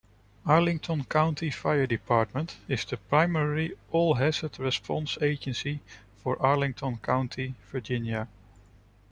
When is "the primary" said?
2.85-3.75